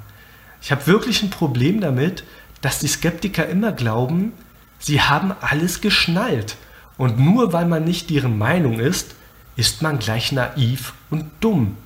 [0.61, 2.23] Ich habe wirklich ein Problem damit,
[2.61, 4.33] dass die Skeptiker immer glauben,
[4.79, 6.55] Sie haben alles geschnallt.
[6.97, 9.15] Und nur weil man nicht deren Meinung ist,
[9.55, 11.77] ist man gleich naiv und dumm.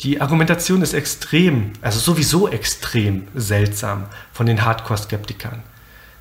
[0.00, 5.62] Die Argumentation ist extrem, also sowieso extrem seltsam von den Hardcore-Skeptikern.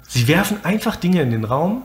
[0.08, 1.84] Sie werfen einfach Dinge in den Raum.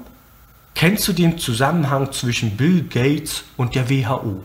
[0.75, 4.43] Kennst du den Zusammenhang zwischen Bill Gates und der WHO?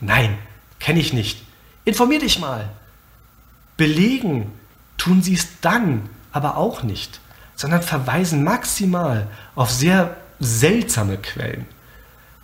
[0.00, 0.38] Nein,
[0.78, 1.42] kenne ich nicht.
[1.84, 2.70] Informier dich mal.
[3.76, 4.52] Belegen
[4.96, 7.20] tun sie es dann aber auch nicht
[7.56, 11.66] sondern verweisen maximal auf sehr seltsame Quellen.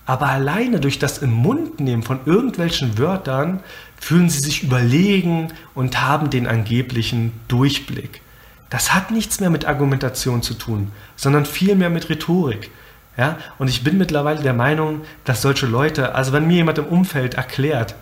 [0.05, 3.61] aber alleine durch das im Mund nehmen von irgendwelchen Wörtern
[4.01, 8.21] fühlen sie sich überlegen und haben den angeblichen Durchblick.
[8.69, 12.73] Das hat nichts mehr mit Argumentation zu tun, sondern vielmehr mit Rhetorik.
[13.17, 13.39] Ja?
[13.59, 17.35] Und ich bin mittlerweile der Meinung, dass solche Leute, also wenn mir jemand im Umfeld
[17.35, 17.95] erklärt,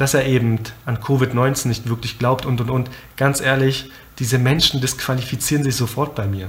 [0.00, 4.80] dass er eben an Covid-19 nicht wirklich glaubt und und und, ganz ehrlich, diese Menschen
[4.80, 6.48] disqualifizieren sich sofort bei mir.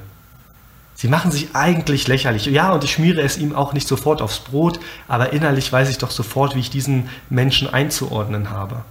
[0.96, 2.46] Sie machen sich eigentlich lächerlich.
[2.46, 5.98] Ja, und ich schmiere es ihm auch nicht sofort aufs Brot, aber innerlich weiß ich
[5.98, 8.86] doch sofort, wie ich diesen Menschen einzuordnen habe.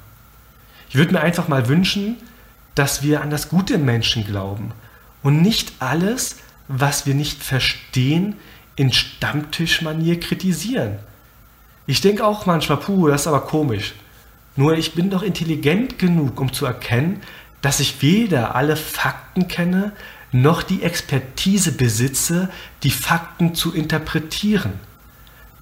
[0.91, 2.17] Ich würde mir einfach mal wünschen,
[2.75, 4.73] dass wir an das Gute im Menschen glauben
[5.23, 6.37] und nicht alles,
[6.69, 8.37] was wir nicht verstehen,
[8.77, 10.99] in Stammtischmanier kritisieren.
[11.87, 13.95] Ich denke auch manchmal, puh, das ist aber komisch.
[14.61, 17.23] Nur ich bin doch intelligent genug, um zu erkennen,
[17.63, 19.93] dass ich weder alle Fakten kenne,
[20.33, 22.51] noch die Expertise besitze,
[22.83, 24.75] die Fakten zu interpretieren.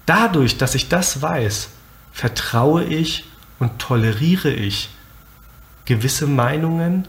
[0.05, 1.69] Dadurch, dass ich das weiß,
[2.11, 3.23] vertraue ich
[3.57, 4.89] und toleriere ich
[5.85, 7.07] gewisse Meinungen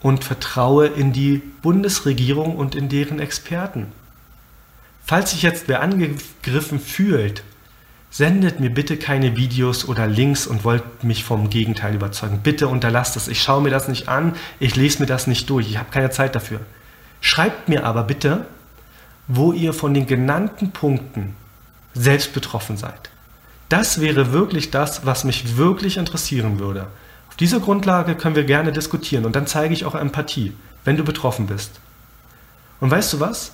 [0.00, 3.92] und vertraue in die Bundesregierung und in deren Experten.
[5.04, 7.42] Falls sich jetzt wer angegriffen fühlt,
[8.10, 12.40] sendet mir bitte keine Videos oder Links und wollt mich vom Gegenteil überzeugen.
[12.42, 13.28] Bitte unterlasst es.
[13.28, 15.68] Ich schaue mir das nicht an, ich lese mir das nicht durch.
[15.68, 16.60] Ich habe keine Zeit dafür.
[17.20, 18.46] Schreibt mir aber bitte,
[19.26, 21.36] wo ihr von den genannten Punkten
[21.94, 23.10] selbst betroffen seid.
[23.68, 26.86] Das wäre wirklich das, was mich wirklich interessieren würde.
[27.28, 31.04] Auf dieser Grundlage können wir gerne diskutieren und dann zeige ich auch Empathie, wenn du
[31.04, 31.72] betroffen bist.
[32.80, 33.52] Und weißt du was?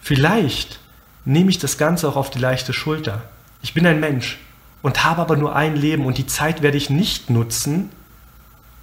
[0.00, 0.80] Vielleicht
[1.24, 3.22] nehme ich das Ganze auch auf die leichte Schulter.
[3.64, 4.36] Ich bin ein Mensch
[4.82, 7.88] und habe aber nur ein Leben und die Zeit werde ich nicht nutzen,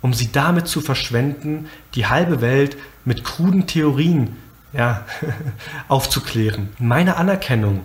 [0.01, 4.35] um sie damit zu verschwenden, die halbe Welt mit kruden Theorien
[4.73, 5.05] ja,
[5.87, 6.69] aufzuklären.
[6.79, 7.81] Meine Anerkennung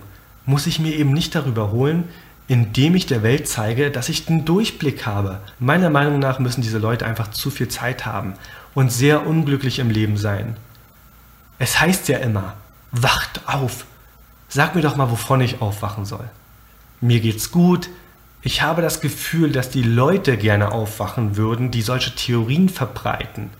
[0.46, 2.04] muss ich mir eben nicht darüber holen,
[2.48, 5.40] indem ich der Welt zeige, dass ich den Durchblick habe.
[5.58, 8.32] Meiner Meinung nach müssen diese Leute einfach zu viel Zeit haben
[8.72, 10.56] und sehr unglücklich im Leben sein.
[11.58, 12.54] Es heißt ja immer,
[12.90, 13.84] wacht auf.
[14.48, 16.30] Sag mir doch mal, wovon ich aufwachen soll.
[17.00, 17.90] Mir geht's gut,
[18.42, 23.50] ich habe das Gefühl, dass die Leute gerne aufwachen würden, die solche Theorien verbreiten,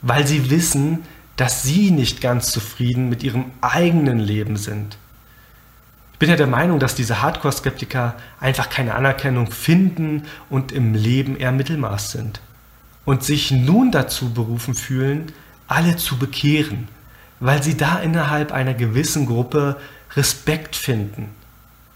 [0.00, 1.00] weil sie wissen,
[1.36, 4.96] dass sie nicht ganz zufrieden mit ihrem eigenen Leben sind.
[6.12, 11.36] Ich bin ja der Meinung, dass diese Hardcore-Skeptiker einfach keine Anerkennung finden und im Leben
[11.36, 12.40] eher Mittelmaß sind
[13.04, 15.32] und sich nun dazu berufen fühlen,
[15.66, 16.86] alle zu bekehren,
[17.40, 19.80] weil sie da innerhalb einer gewissen Gruppe
[20.14, 21.30] Respekt finden,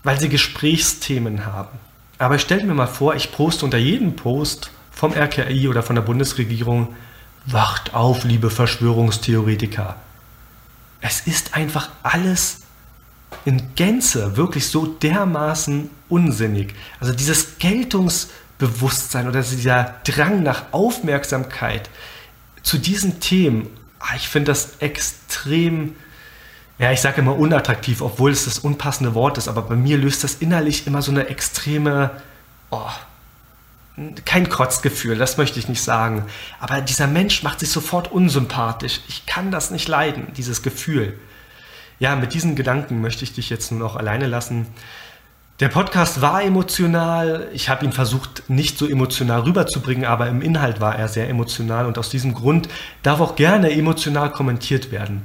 [0.06, 1.80] weil sie Gesprächsthemen haben.
[2.18, 6.02] Aber stellt mir mal vor, ich poste unter jedem Post vom RKI oder von der
[6.02, 6.94] Bundesregierung,
[7.44, 9.96] wacht auf, liebe Verschwörungstheoretiker.
[11.00, 12.60] Es ist einfach alles
[13.44, 16.74] in Gänze wirklich so dermaßen unsinnig.
[17.00, 21.90] Also dieses Geltungsbewusstsein oder dieser Drang nach Aufmerksamkeit
[22.62, 25.96] zu diesen Themen, ah, ich finde das extrem
[26.78, 30.24] ja, ich sage immer unattraktiv, obwohl es das unpassende Wort ist, aber bei mir löst
[30.24, 32.10] das innerlich immer so eine extreme,
[32.70, 32.90] oh,
[34.26, 36.26] kein Kotzgefühl, das möchte ich nicht sagen.
[36.60, 39.00] Aber dieser Mensch macht sich sofort unsympathisch.
[39.08, 41.18] Ich kann das nicht leiden, dieses Gefühl.
[41.98, 44.66] Ja, mit diesen Gedanken möchte ich dich jetzt nur noch alleine lassen.
[45.60, 47.48] Der Podcast war emotional.
[47.54, 51.86] Ich habe ihn versucht, nicht so emotional rüberzubringen, aber im Inhalt war er sehr emotional
[51.86, 52.68] und aus diesem Grund
[53.02, 55.24] darf auch gerne emotional kommentiert werden.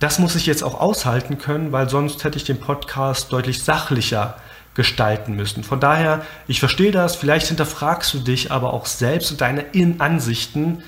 [0.00, 4.36] Das muss ich jetzt auch aushalten können, weil sonst hätte ich den Podcast deutlich sachlicher
[4.74, 5.62] gestalten müssen.
[5.62, 9.66] Von daher, ich verstehe das, vielleicht hinterfragst du dich aber auch selbst und deine
[9.98, 10.82] Ansichten,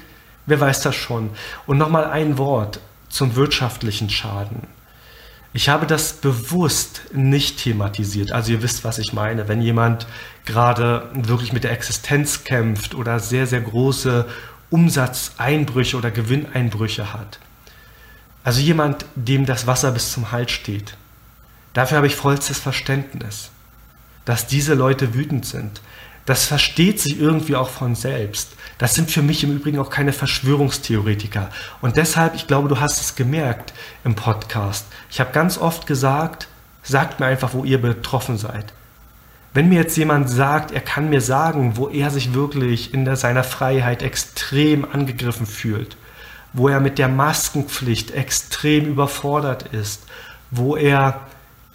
[0.46, 1.28] wer weiß das schon.
[1.66, 4.62] Und nochmal ein Wort zum wirtschaftlichen Schaden.
[5.52, 8.32] Ich habe das bewusst nicht thematisiert.
[8.32, 9.46] Also ihr wisst, was ich meine.
[9.46, 10.06] Wenn jemand
[10.46, 14.26] gerade wirklich mit der Existenz kämpft oder sehr, sehr große
[14.70, 17.38] Umsatzeinbrüche oder Gewinneinbrüche hat,
[18.44, 20.96] also jemand, dem das Wasser bis zum Hals steht.
[21.74, 23.50] Dafür habe ich vollstes Verständnis,
[24.24, 25.80] dass diese Leute wütend sind.
[26.26, 28.52] Das versteht sich irgendwie auch von selbst.
[28.78, 31.50] Das sind für mich im Übrigen auch keine Verschwörungstheoretiker.
[31.80, 33.72] Und deshalb, ich glaube, du hast es gemerkt
[34.04, 34.86] im Podcast.
[35.10, 36.48] Ich habe ganz oft gesagt,
[36.82, 38.72] sagt mir einfach, wo ihr betroffen seid.
[39.54, 43.44] Wenn mir jetzt jemand sagt, er kann mir sagen, wo er sich wirklich in seiner
[43.44, 45.96] Freiheit extrem angegriffen fühlt,
[46.52, 50.02] wo er mit der Maskenpflicht extrem überfordert ist,
[50.50, 51.20] wo er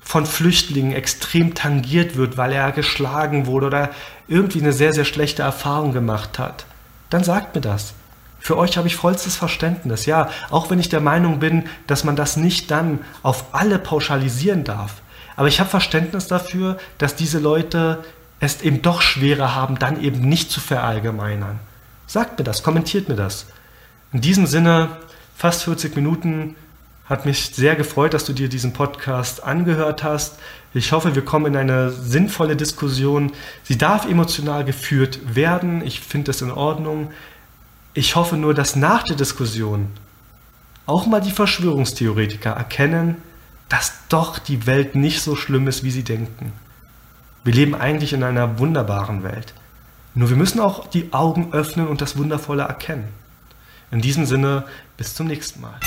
[0.01, 3.89] von Flüchtlingen extrem tangiert wird, weil er geschlagen wurde oder
[4.27, 6.65] irgendwie eine sehr, sehr schlechte Erfahrung gemacht hat,
[7.09, 7.93] dann sagt mir das.
[8.39, 10.05] Für euch habe ich vollstes Verständnis.
[10.05, 14.63] Ja, auch wenn ich der Meinung bin, dass man das nicht dann auf alle pauschalisieren
[14.63, 15.01] darf.
[15.35, 18.03] Aber ich habe Verständnis dafür, dass diese Leute
[18.39, 21.59] es eben doch schwerer haben, dann eben nicht zu verallgemeinern.
[22.05, 23.47] Sagt mir das, kommentiert mir das.
[24.13, 24.89] In diesem Sinne,
[25.35, 26.55] fast 40 Minuten,
[27.09, 30.39] hat mich sehr gefreut, dass du dir diesen Podcast angehört hast.
[30.73, 33.31] Ich hoffe, wir kommen in eine sinnvolle Diskussion.
[33.63, 35.81] Sie darf emotional geführt werden.
[35.85, 37.11] Ich finde das in Ordnung.
[37.93, 39.87] Ich hoffe nur, dass nach der Diskussion
[40.85, 43.15] auch mal die Verschwörungstheoretiker erkennen,
[43.69, 46.53] dass doch die Welt nicht so schlimm ist, wie sie denken.
[47.43, 49.53] Wir leben eigentlich in einer wunderbaren Welt.
[50.13, 53.07] Nur wir müssen auch die Augen öffnen und das Wundervolle erkennen.
[53.91, 54.65] In diesem Sinne,
[54.97, 55.79] bis zum nächsten Mal.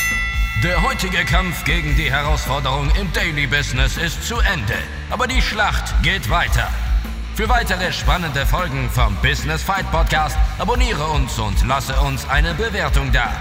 [0.62, 4.74] Der heutige Kampf gegen die Herausforderung im Daily Business ist zu Ende.
[5.11, 6.68] Aber die Schlacht geht weiter.
[7.34, 13.12] Für weitere spannende Folgen vom Business Fight Podcast abonniere uns und lasse uns eine Bewertung
[13.12, 13.32] da.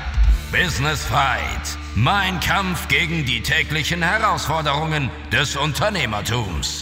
[0.51, 1.77] Business Fight.
[1.95, 6.78] Mein Kampf gegen die täglichen Herausforderungen des Unternehmertums.